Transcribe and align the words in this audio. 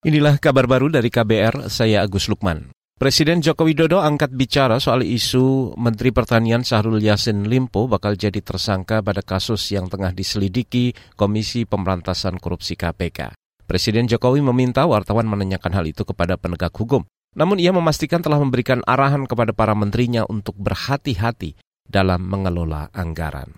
Inilah 0.00 0.40
kabar 0.40 0.64
baru 0.64 0.88
dari 0.88 1.12
KBR, 1.12 1.68
saya 1.68 2.00
Agus 2.00 2.24
Lukman. 2.32 2.72
Presiden 2.96 3.44
Joko 3.44 3.68
Widodo 3.68 4.00
angkat 4.00 4.32
bicara 4.32 4.80
soal 4.80 5.04
isu 5.04 5.76
Menteri 5.76 6.08
Pertanian 6.08 6.64
Syahrul 6.64 7.04
Yassin 7.04 7.44
Limpo 7.44 7.84
bakal 7.84 8.16
jadi 8.16 8.40
tersangka 8.40 9.04
pada 9.04 9.20
kasus 9.20 9.60
yang 9.68 9.92
tengah 9.92 10.16
diselidiki 10.16 10.96
Komisi 11.20 11.68
Pemberantasan 11.68 12.40
Korupsi 12.40 12.80
KPK. 12.80 13.36
Presiden 13.68 14.08
Jokowi 14.08 14.40
meminta 14.40 14.88
wartawan 14.88 15.28
menanyakan 15.28 15.76
hal 15.76 15.84
itu 15.84 16.08
kepada 16.08 16.40
penegak 16.40 16.72
hukum. 16.72 17.04
Namun 17.36 17.60
ia 17.60 17.68
memastikan 17.68 18.24
telah 18.24 18.40
memberikan 18.40 18.80
arahan 18.88 19.28
kepada 19.28 19.52
para 19.52 19.76
menterinya 19.76 20.24
untuk 20.24 20.56
berhati-hati 20.56 21.60
dalam 21.84 22.24
mengelola 22.24 22.88
anggaran. 22.96 23.52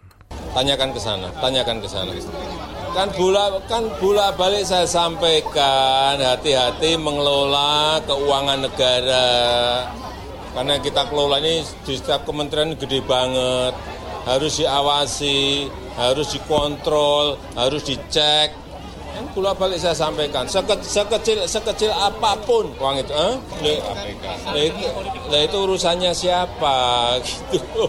Tanyakan 0.58 0.90
ke 0.90 0.98
sana, 0.98 1.30
tanyakan 1.38 1.78
ke 1.78 1.86
sana 1.86 2.10
kan 2.92 3.08
bola 3.16 3.56
kan 3.64 3.88
bola 3.96 4.36
balik 4.36 4.68
saya 4.68 4.84
sampaikan 4.84 6.20
hati-hati 6.20 7.00
mengelola 7.00 7.98
keuangan 8.04 8.68
negara. 8.68 9.32
Karena 10.52 10.76
kita 10.84 11.08
kelola 11.08 11.40
ini 11.40 11.64
di 11.88 11.96
setiap 11.96 12.28
kementerian 12.28 12.76
gede 12.76 13.00
banget. 13.00 13.72
Harus 14.28 14.60
diawasi 14.60 15.66
harus 15.98 16.32
dikontrol 16.32 17.36
harus 17.52 17.82
dicek 17.84 18.54
bola 19.32 19.56
balik 19.56 19.80
saya 19.80 19.96
sampaikan 19.96 20.44
sekecil 20.44 20.84
sekecil, 20.84 21.38
sekecil 21.48 21.90
apa 21.90 22.36
pun 22.44 22.68
uang 22.76 22.96
itu 23.00 23.12
eh? 23.12 23.34
Nah, 25.32 25.40
itu 25.40 25.56
urusannya 25.56 26.12
siapa 26.12 26.76
gitu 27.24 27.88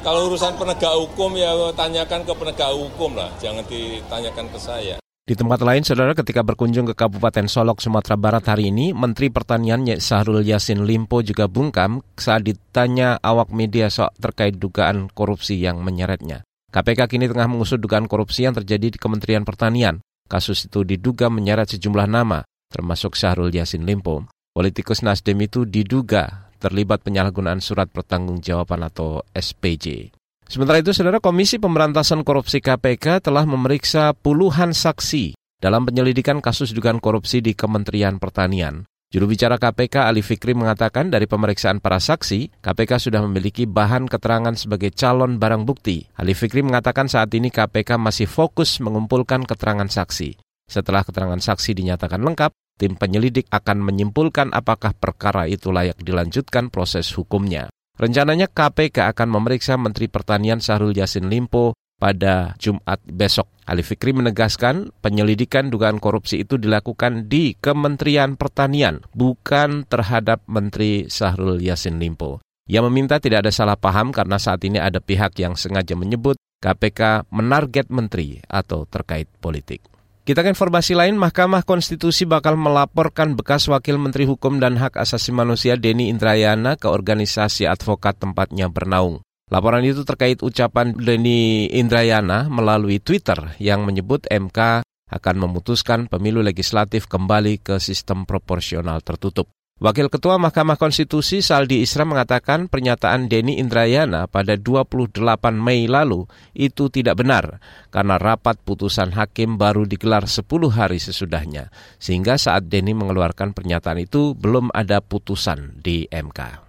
Kalau 0.00 0.32
urusan 0.32 0.56
penegak 0.56 0.94
hukum 0.94 1.36
ya 1.36 1.52
tanyakan 1.76 2.24
ke 2.24 2.32
penegak 2.32 2.72
hukum 2.72 3.18
lah, 3.18 3.28
jangan 3.42 3.66
ditanyakan 3.68 4.46
ke 4.48 4.58
saya. 4.58 4.96
Di 5.28 5.36
tempat 5.36 5.60
lain, 5.60 5.84
saudara, 5.84 6.16
ketika 6.16 6.40
berkunjung 6.40 6.88
ke 6.88 6.96
Kabupaten 6.96 7.52
Solok, 7.52 7.84
Sumatera 7.84 8.16
Barat 8.16 8.48
hari 8.48 8.72
ini, 8.72 8.96
Menteri 8.96 9.28
Pertanian 9.28 9.84
Syahrul 9.84 10.40
Yassin 10.40 10.88
Limpo 10.88 11.20
juga 11.20 11.44
bungkam 11.44 12.00
saat 12.16 12.48
ditanya 12.48 13.20
awak 13.20 13.52
media 13.52 13.92
soal 13.92 14.08
terkait 14.16 14.56
dugaan 14.56 15.12
korupsi 15.12 15.60
yang 15.60 15.84
menyeretnya. 15.84 16.47
KPK 16.68 17.08
kini 17.08 17.32
tengah 17.32 17.48
mengusut 17.48 17.80
dugaan 17.80 18.04
korupsi 18.04 18.44
yang 18.44 18.52
terjadi 18.52 18.92
di 18.92 18.98
Kementerian 19.00 19.40
Pertanian. 19.40 20.04
Kasus 20.28 20.68
itu 20.68 20.84
diduga 20.84 21.32
menyeret 21.32 21.72
sejumlah 21.72 22.04
nama, 22.04 22.44
termasuk 22.68 23.16
Syahrul 23.16 23.48
Yassin 23.48 23.88
Limpo. 23.88 24.28
Politikus 24.52 25.00
Nasdem 25.00 25.40
itu 25.40 25.64
diduga 25.64 26.52
terlibat 26.60 27.00
penyalahgunaan 27.00 27.64
surat 27.64 27.88
pertanggungjawaban 27.88 28.84
atau 28.84 29.24
SPJ. 29.32 30.12
Sementara 30.44 30.84
itu, 30.84 30.92
Saudara 30.92 31.24
Komisi 31.24 31.56
Pemberantasan 31.56 32.20
Korupsi 32.20 32.60
KPK 32.60 33.24
telah 33.24 33.48
memeriksa 33.48 34.12
puluhan 34.12 34.76
saksi 34.76 35.32
dalam 35.60 35.88
penyelidikan 35.88 36.44
kasus 36.44 36.76
dugaan 36.76 37.00
korupsi 37.00 37.40
di 37.40 37.56
Kementerian 37.56 38.20
Pertanian. 38.20 38.84
Juru 39.08 39.24
bicara 39.24 39.56
KPK 39.56 40.04
Ali 40.04 40.20
Fikri 40.20 40.52
mengatakan 40.52 41.08
dari 41.08 41.24
pemeriksaan 41.24 41.80
para 41.80 41.96
saksi, 41.96 42.60
KPK 42.60 43.08
sudah 43.08 43.24
memiliki 43.24 43.64
bahan 43.64 44.04
keterangan 44.04 44.52
sebagai 44.52 44.92
calon 44.92 45.40
barang 45.40 45.64
bukti. 45.64 46.04
Ali 46.20 46.36
Fikri 46.36 46.60
mengatakan 46.60 47.08
saat 47.08 47.32
ini 47.32 47.48
KPK 47.48 47.96
masih 47.96 48.28
fokus 48.28 48.84
mengumpulkan 48.84 49.48
keterangan 49.48 49.88
saksi. 49.88 50.36
Setelah 50.68 51.08
keterangan 51.08 51.40
saksi 51.40 51.72
dinyatakan 51.72 52.20
lengkap, 52.20 52.52
tim 52.76 53.00
penyelidik 53.00 53.48
akan 53.48 53.80
menyimpulkan 53.80 54.52
apakah 54.52 54.92
perkara 54.92 55.48
itu 55.48 55.72
layak 55.72 55.96
dilanjutkan 56.04 56.68
proses 56.68 57.08
hukumnya. 57.16 57.72
Rencananya 57.96 58.52
KPK 58.52 59.08
akan 59.16 59.28
memeriksa 59.32 59.80
Menteri 59.80 60.12
Pertanian 60.12 60.60
Syahrul 60.60 60.92
Yassin 60.92 61.32
Limpo 61.32 61.72
pada 61.98 62.54
Jumat 62.56 63.02
besok. 63.04 63.50
Ali 63.68 63.84
Fikri 63.84 64.16
menegaskan 64.16 64.94
penyelidikan 65.04 65.68
dugaan 65.68 66.00
korupsi 66.00 66.40
itu 66.40 66.56
dilakukan 66.56 67.28
di 67.28 67.52
Kementerian 67.58 68.38
Pertanian, 68.40 69.04
bukan 69.12 69.84
terhadap 69.84 70.40
Menteri 70.48 71.10
Syahrul 71.10 71.60
Yassin 71.60 72.00
Limpo. 72.00 72.40
Ia 72.64 72.80
meminta 72.80 73.20
tidak 73.20 73.44
ada 73.44 73.52
salah 73.52 73.76
paham 73.76 74.08
karena 74.08 74.40
saat 74.40 74.64
ini 74.64 74.80
ada 74.80 75.00
pihak 75.04 75.36
yang 75.36 75.52
sengaja 75.56 75.92
menyebut 75.96 76.40
KPK 76.64 77.28
menarget 77.32 77.86
menteri 77.88 78.40
atau 78.44 78.88
terkait 78.88 79.28
politik. 79.40 79.84
Kita 80.28 80.44
ke 80.44 80.52
informasi 80.52 80.92
lain, 80.92 81.16
Mahkamah 81.16 81.64
Konstitusi 81.64 82.28
bakal 82.28 82.60
melaporkan 82.60 83.32
bekas 83.32 83.64
Wakil 83.64 83.96
Menteri 83.96 84.28
Hukum 84.28 84.60
dan 84.60 84.76
Hak 84.76 85.00
Asasi 85.00 85.32
Manusia 85.32 85.80
Denny 85.80 86.12
Indrayana 86.12 86.76
ke 86.76 86.84
organisasi 86.84 87.64
advokat 87.64 88.20
tempatnya 88.20 88.68
bernaung. 88.68 89.24
Laporan 89.48 89.80
itu 89.80 90.04
terkait 90.04 90.44
ucapan 90.44 90.92
Denny 90.92 91.72
Indrayana 91.72 92.52
melalui 92.52 93.00
Twitter 93.00 93.56
yang 93.56 93.88
menyebut 93.88 94.28
MK 94.28 94.84
akan 95.08 95.36
memutuskan 95.40 96.04
pemilu 96.04 96.44
legislatif 96.44 97.08
kembali 97.08 97.64
ke 97.64 97.80
sistem 97.80 98.28
proporsional 98.28 99.00
tertutup. 99.00 99.48
Wakil 99.78 100.10
Ketua 100.10 100.42
Mahkamah 100.42 100.74
Konstitusi 100.74 101.38
Saldi 101.38 101.86
Isra 101.86 102.02
mengatakan 102.02 102.66
pernyataan 102.66 103.30
Denny 103.30 103.62
Indrayana 103.62 104.26
pada 104.26 104.58
28 104.58 105.22
Mei 105.54 105.86
lalu 105.86 106.26
itu 106.50 106.90
tidak 106.90 107.22
benar 107.22 107.62
karena 107.94 108.18
rapat 108.18 108.58
putusan 108.66 109.14
hakim 109.14 109.54
baru 109.54 109.86
digelar 109.86 110.26
10 110.26 110.44
hari 110.74 110.98
sesudahnya. 110.98 111.70
Sehingga 112.02 112.36
saat 112.36 112.66
Denny 112.66 112.90
mengeluarkan 112.90 113.54
pernyataan 113.54 114.02
itu 114.02 114.34
belum 114.34 114.74
ada 114.74 114.98
putusan 114.98 115.78
di 115.78 116.10
MK. 116.10 116.67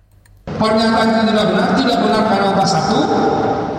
Pernyataan 0.58 1.08
itu 1.12 1.22
tidak 1.30 1.46
benar, 1.54 1.68
tidak 1.78 1.98
benar 2.02 2.22
karena 2.26 2.66
satu, 2.66 3.00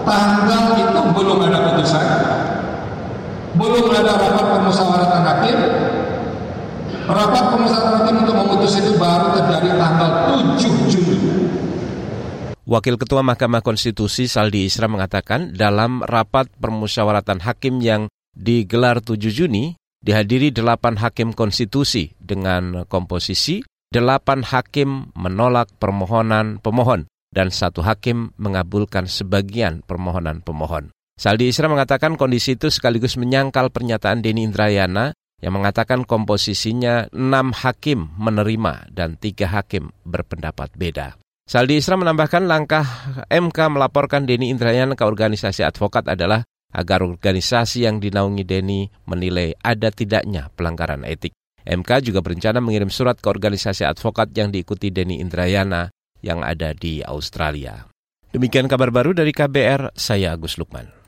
tanggal 0.07 0.65
itu 0.79 1.01
belum 1.17 1.39
ada 1.51 1.59
putusan, 1.73 2.07
belum 3.59 3.85
ada 3.91 4.13
rapat 4.17 4.45
permusyawaratan 4.49 5.23
hakim, 5.27 5.59
Rapat 7.11 7.45
pemusatan 7.51 7.93
hakim 7.99 8.17
untuk 8.23 8.37
memutus 8.39 8.79
itu 8.79 8.95
baru 8.95 9.35
terjadi 9.35 9.75
tanggal 9.75 10.11
7 10.55 10.63
Juni. 10.87 11.19
Wakil 12.71 12.95
Ketua 13.03 13.27
Mahkamah 13.27 13.67
Konstitusi 13.67 14.31
Saldi 14.31 14.71
Isra 14.71 14.87
mengatakan 14.87 15.51
dalam 15.51 16.07
rapat 16.07 16.47
permusyawaratan 16.63 17.43
hakim 17.43 17.83
yang 17.83 18.07
digelar 18.31 19.03
7 19.03 19.19
Juni 19.27 19.75
dihadiri 19.99 20.55
delapan 20.55 21.03
hakim 21.03 21.35
konstitusi 21.35 22.15
dengan 22.23 22.87
komposisi 22.87 23.59
delapan 23.91 24.47
hakim 24.47 25.11
menolak 25.19 25.67
permohonan 25.83 26.63
pemohon 26.63 27.11
dan 27.35 27.51
satu 27.51 27.83
hakim 27.83 28.31
mengabulkan 28.39 29.11
sebagian 29.11 29.83
permohonan 29.83 30.47
pemohon. 30.47 30.95
Saldi 31.19 31.51
Isra 31.51 31.67
mengatakan 31.67 32.15
kondisi 32.15 32.55
itu 32.55 32.71
sekaligus 32.71 33.19
menyangkal 33.19 33.69
pernyataan 33.75 34.23
Denny 34.23 34.47
Indrayana 34.47 35.13
yang 35.43 35.59
mengatakan 35.59 36.07
komposisinya 36.07 37.11
enam 37.11 37.51
hakim 37.51 38.15
menerima 38.15 38.95
dan 38.95 39.19
tiga 39.19 39.51
hakim 39.51 39.91
berpendapat 40.07 40.71
beda. 40.79 41.19
Saldi 41.51 41.83
Isra 41.83 41.99
menambahkan 41.99 42.47
langkah 42.47 42.87
MK 43.27 43.59
melaporkan 43.75 44.23
Denny 44.23 44.55
Indrayana 44.55 44.95
ke 44.95 45.03
organisasi 45.03 45.67
advokat 45.67 46.07
adalah 46.07 46.47
agar 46.71 47.03
organisasi 47.03 47.91
yang 47.91 47.99
dinaungi 47.99 48.47
Denny 48.47 48.87
menilai 49.11 49.59
ada 49.59 49.91
tidaknya 49.91 50.55
pelanggaran 50.55 51.03
etik. 51.03 51.35
MK 51.65 52.13
juga 52.13 52.21
berencana 52.21 52.61
mengirim 52.61 52.93
surat 52.93 53.17
ke 53.19 53.27
organisasi 53.27 53.89
advokat 53.89 54.33
yang 54.37 54.53
diikuti 54.53 54.93
Denny 54.93 55.19
Indrayana 55.19 55.89
yang 56.21 56.45
ada 56.45 56.77
di 56.77 57.01
Australia. 57.05 57.89
Demikian 58.31 58.71
kabar 58.71 58.95
baru 58.95 59.11
dari 59.11 59.35
KBR, 59.35 59.97
saya 59.99 60.39
Agus 60.39 60.55
Lukman. 60.55 61.00